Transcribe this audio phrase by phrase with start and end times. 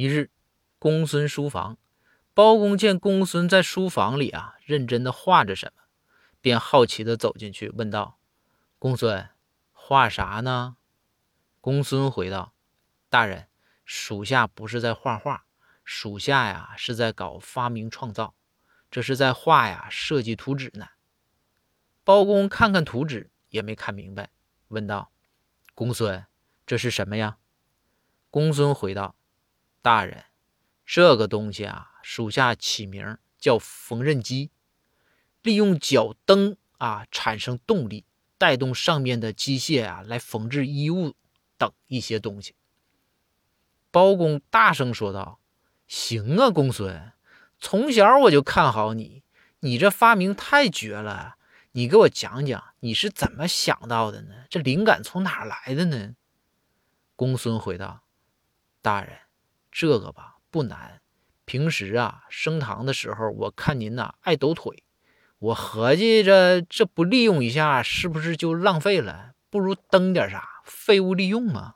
[0.00, 0.30] 一日，
[0.78, 1.76] 公孙书房，
[2.32, 5.82] 包公见公孙在书房里啊，认真的画着什么，
[6.40, 8.18] 便好奇的走进去，问道
[8.80, 9.28] ：“公孙，
[9.74, 10.78] 画啥呢？”
[11.60, 12.54] 公孙回道
[13.10, 13.48] ：“大人，
[13.84, 15.44] 属下不是在画画，
[15.84, 18.34] 属下呀是在搞发明创造，
[18.90, 20.86] 这是在画呀设计图纸呢。”
[22.04, 24.30] 包公看看图纸，也没看明白，
[24.68, 25.12] 问道
[25.76, 26.24] ：“公孙，
[26.64, 27.36] 这是什么呀？”
[28.32, 29.14] 公孙回道。
[29.82, 30.24] 大人，
[30.84, 34.50] 这个东西啊，属下起名叫缝纫机，
[35.42, 38.04] 利用脚蹬啊产生动力，
[38.36, 41.14] 带动上面的机械啊来缝制衣物
[41.56, 42.54] 等一些东西。
[43.90, 45.40] 包公大声说道
[45.88, 47.12] ：“行啊，公孙，
[47.58, 49.22] 从小我就看好你，
[49.60, 51.36] 你这发明太绝了。
[51.72, 54.44] 你给我讲讲，你是怎么想到的呢？
[54.50, 56.14] 这灵感从哪来的呢？”
[57.16, 58.02] 公孙回道
[58.82, 59.16] ：“大人。”
[59.70, 61.00] 这个吧不难，
[61.44, 64.82] 平时啊升堂的时候，我看您呐爱抖腿，
[65.38, 69.32] 我合计着这不利用一下，是不是就浪费了？
[69.48, 71.74] 不如蹬点啥，废物利用嘛。